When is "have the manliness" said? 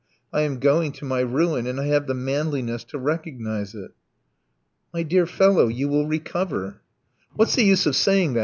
1.85-2.83